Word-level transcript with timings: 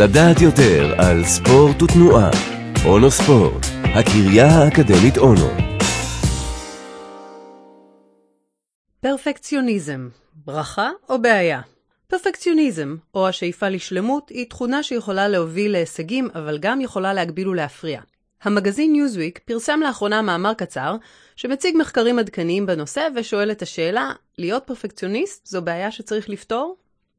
לדעת 0.00 0.40
יותר 0.40 0.94
על 0.98 1.24
ספורט 1.24 1.82
ותנועה. 1.82 2.30
אונו 2.86 3.10
ספורט, 3.10 3.66
הקריה 3.82 4.46
האקדמית 4.46 5.18
אונו. 5.18 5.48
פרפקציוניזם, 9.00 10.08
ברכה 10.34 10.90
או 11.08 11.22
בעיה? 11.22 11.60
פרפקציוניזם, 12.06 12.96
או 13.14 13.28
השאיפה 13.28 13.68
לשלמות, 13.68 14.28
היא 14.28 14.48
תכונה 14.48 14.82
שיכולה 14.82 15.28
להוביל 15.28 15.72
להישגים, 15.72 16.28
אבל 16.34 16.58
גם 16.58 16.80
יכולה 16.80 17.14
להגביל 17.14 17.48
ולהפריע. 17.48 18.00
המגזין 18.42 18.92
ניוזוויק 18.92 19.38
פרסם 19.38 19.80
לאחרונה 19.80 20.22
מאמר 20.22 20.54
קצר, 20.54 20.96
שמציג 21.36 21.76
מחקרים 21.76 22.18
עדכניים 22.18 22.66
בנושא 22.66 23.08
ושואל 23.16 23.50
את 23.50 23.62
השאלה, 23.62 24.12
להיות 24.38 24.62
פרפקציוניסט 24.66 25.46
זו 25.46 25.62
בעיה 25.62 25.90
שצריך 25.92 26.28
לפתור? 26.28 26.76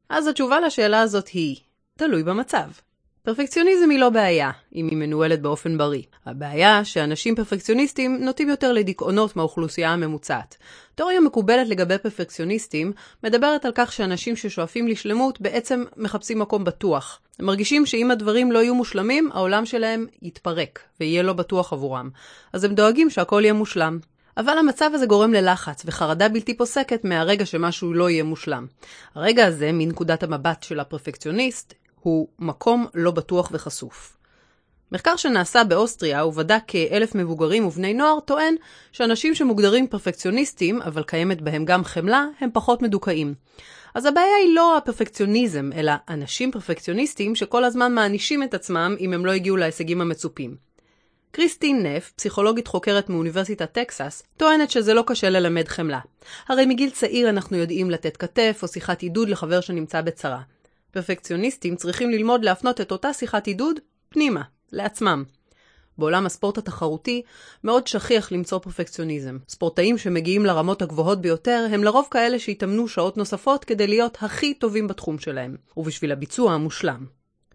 אז 0.08 0.26
התשובה 0.26 0.60
לשאלה 0.60 1.00
הזאת 1.00 1.28
היא, 1.28 1.56
תלוי 2.00 2.22
במצב. 2.22 2.64
פרפקציוניזם 3.22 3.90
היא 3.90 3.98
לא 3.98 4.10
בעיה, 4.10 4.50
אם 4.74 4.88
היא 4.90 4.96
מנוהלת 4.96 5.42
באופן 5.42 5.78
בריא. 5.78 6.02
הבעיה 6.26 6.84
שאנשים 6.84 7.34
פרפקציוניסטים 7.36 8.24
נוטים 8.24 8.48
יותר 8.48 8.72
לדיכאונות 8.72 9.36
מהאוכלוסייה 9.36 9.92
הממוצעת. 9.92 10.56
תיאוריה 10.94 11.20
מקובלת 11.20 11.68
לגבי 11.68 11.98
פרפקציוניסטים 11.98 12.92
מדברת 13.24 13.64
על 13.64 13.72
כך 13.74 13.92
שאנשים 13.92 14.36
ששואפים 14.36 14.88
לשלמות 14.88 15.40
בעצם 15.40 15.84
מחפשים 15.96 16.38
מקום 16.38 16.64
בטוח. 16.64 17.20
הם 17.38 17.46
מרגישים 17.46 17.86
שאם 17.86 18.10
הדברים 18.10 18.52
לא 18.52 18.58
יהיו 18.58 18.74
מושלמים, 18.74 19.30
העולם 19.32 19.66
שלהם 19.66 20.06
יתפרק, 20.22 20.80
ויהיה 21.00 21.22
לא 21.22 21.32
בטוח 21.32 21.72
עבורם. 21.72 22.10
אז 22.52 22.64
הם 22.64 22.74
דואגים 22.74 23.10
שהכל 23.10 23.40
יהיה 23.44 23.52
מושלם. 23.52 23.98
אבל 24.36 24.58
המצב 24.58 24.90
הזה 24.94 25.06
גורם 25.06 25.32
ללחץ 25.32 25.82
וחרדה 25.86 26.28
בלתי 26.28 26.56
פוסקת 26.56 27.04
מהרגע 27.04 27.46
שמשהו 27.46 27.94
לא 27.94 28.10
יהיה 28.10 28.24
מושלם. 28.24 28.66
הרגע 29.14 29.46
הזה, 29.46 29.70
מנקודת 29.72 30.22
המבט 30.22 30.62
של 30.62 30.80
הפרפקציוניסט, 30.80 31.74
הוא 32.00 32.28
מקום 32.38 32.86
לא 32.94 33.10
בטוח 33.10 33.48
וחשוף. 33.52 34.16
מחקר 34.92 35.16
שנעשה 35.16 35.64
באוסטריה 35.64 36.26
ובדק 36.26 36.62
כאלף 36.66 37.14
מבוגרים 37.14 37.66
ובני 37.66 37.94
נוער 37.94 38.20
טוען 38.20 38.54
שאנשים 38.92 39.34
שמוגדרים 39.34 39.86
פרפקציוניסטים, 39.86 40.82
אבל 40.82 41.02
קיימת 41.02 41.40
בהם 41.40 41.64
גם 41.64 41.84
חמלה, 41.84 42.26
הם 42.40 42.50
פחות 42.52 42.82
מדוכאים. 42.82 43.34
אז 43.94 44.06
הבעיה 44.06 44.36
היא 44.44 44.54
לא 44.54 44.76
הפרפקציוניזם, 44.76 45.70
אלא 45.74 45.92
אנשים 46.08 46.52
פרפקציוניסטים 46.52 47.34
שכל 47.34 47.64
הזמן 47.64 47.94
מענישים 47.94 48.42
את 48.42 48.54
עצמם 48.54 48.96
אם 49.00 49.12
הם 49.12 49.26
לא 49.26 49.32
הגיעו 49.32 49.56
להישגים 49.56 50.00
המצופים. 50.00 50.56
קריסטין 51.32 51.86
נף, 51.86 52.12
פסיכולוגית 52.16 52.66
חוקרת 52.66 53.08
מאוניברסיטת 53.08 53.72
טקסס, 53.72 54.22
טוענת 54.36 54.70
שזה 54.70 54.94
לא 54.94 55.04
קשה 55.06 55.30
ללמד 55.30 55.68
חמלה. 55.68 56.00
הרי 56.48 56.66
מגיל 56.66 56.90
צעיר 56.90 57.30
אנחנו 57.30 57.56
יודעים 57.56 57.90
לתת 57.90 58.16
כתף 58.16 58.58
או 58.62 58.68
שיחת 58.68 59.02
עידוד 59.02 59.28
לחבר 59.28 59.60
שנמצא 59.60 60.00
בצרה. 60.00 60.40
פרפקציוניסטים 60.90 61.76
צריכים 61.76 62.10
ללמוד 62.10 62.44
להפנות 62.44 62.80
את 62.80 62.92
אותה 62.92 63.12
שיחת 63.12 63.46
עידוד 63.46 63.80
פנימה, 64.08 64.42
לעצמם. 64.72 65.24
בעולם 65.98 66.26
הספורט 66.26 66.58
התחרותי 66.58 67.22
מאוד 67.64 67.86
שכיח 67.86 68.32
למצוא 68.32 68.58
פרפקציוניזם. 68.58 69.38
ספורטאים 69.48 69.98
שמגיעים 69.98 70.46
לרמות 70.46 70.82
הגבוהות 70.82 71.20
ביותר 71.20 71.66
הם 71.70 71.84
לרוב 71.84 72.08
כאלה 72.10 72.38
שהתאמנו 72.38 72.88
שעות 72.88 73.16
נוספות 73.16 73.64
כדי 73.64 73.86
להיות 73.86 74.18
הכי 74.20 74.54
טובים 74.54 74.88
בתחום 74.88 75.18
שלהם, 75.18 75.56
ובשביל 75.76 76.12
הביצוע 76.12 76.52
המושלם. 76.52 77.06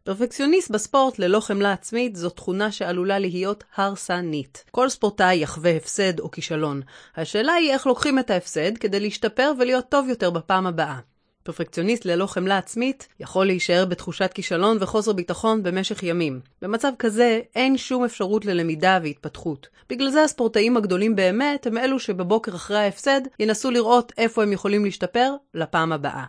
פרפקציוניסט 0.03 0.71
בספורט 0.71 1.19
ללא 1.19 1.39
חמלה 1.39 1.71
עצמית 1.71 2.15
זו 2.15 2.29
תכונה 2.29 2.71
שעלולה 2.71 3.19
להיות 3.19 3.63
הרסנית. 3.75 4.65
כל 4.71 4.89
ספורטאי 4.89 5.35
יחווה 5.35 5.75
הפסד 5.75 6.19
או 6.19 6.31
כישלון. 6.31 6.81
השאלה 7.15 7.53
היא 7.53 7.71
איך 7.71 7.87
לוקחים 7.87 8.19
את 8.19 8.29
ההפסד 8.29 8.77
כדי 8.77 8.99
להשתפר 8.99 9.51
ולהיות 9.59 9.89
טוב 9.89 10.09
יותר 10.09 10.29
בפעם 10.29 10.67
הבאה. 10.67 10.99
פרפקציוניסט 11.45 12.05
ללא 12.05 12.25
חמלה 12.25 12.57
עצמית 12.57 13.07
יכול 13.19 13.45
להישאר 13.45 13.85
בתחושת 13.85 14.31
כישלון 14.33 14.77
וחוסר 14.79 15.13
ביטחון 15.13 15.63
במשך 15.63 16.03
ימים. 16.03 16.39
במצב 16.61 16.91
כזה 16.99 17.39
אין 17.55 17.77
שום 17.77 18.03
אפשרות 18.03 18.45
ללמידה 18.45 18.99
והתפתחות. 19.03 19.67
בגלל 19.89 20.09
זה 20.09 20.23
הספורטאים 20.23 20.77
הגדולים 20.77 21.15
באמת 21.15 21.67
הם 21.67 21.77
אלו 21.77 21.99
שבבוקר 21.99 22.55
אחרי 22.55 22.77
ההפסד 22.77 23.21
ינסו 23.39 23.71
לראות 23.71 24.11
איפה 24.17 24.43
הם 24.43 24.51
יכולים 24.51 24.85
להשתפר 24.85 25.33
לפעם 25.53 25.91
הבאה. 25.91 26.23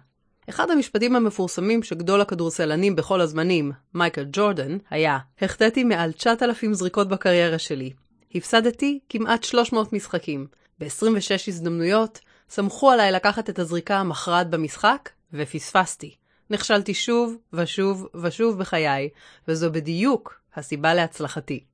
אחד 0.48 0.70
המשפטים 0.70 1.16
המפורסמים 1.16 1.82
שגדול 1.82 2.20
הכדורסלנים 2.20 2.96
בכל 2.96 3.20
הזמנים, 3.20 3.72
מייקל 3.94 4.24
ג'ורדן, 4.32 4.78
היה 4.90 5.18
החטאתי 5.40 5.84
מעל 5.84 6.12
9,000 6.12 6.74
זריקות 6.74 7.08
בקריירה 7.08 7.58
שלי. 7.58 7.90
הפסדתי 8.34 8.98
כמעט 9.08 9.44
300 9.44 9.92
משחקים. 9.92 10.46
ב-26 10.80 11.48
הזדמנויות 11.48 12.20
סמכו 12.50 12.90
עליי 12.90 13.12
לקחת 13.12 13.50
את 13.50 13.58
הזריקה 13.58 13.96
המכרעת 13.96 14.50
במשחק, 14.50 15.08
ופספסתי. 15.32 16.14
נכשלתי 16.50 16.94
שוב 16.94 17.36
ושוב 17.52 18.06
ושוב 18.22 18.58
בחיי, 18.58 19.08
וזו 19.48 19.72
בדיוק 19.72 20.40
הסיבה 20.54 20.94
להצלחתי. 20.94 21.64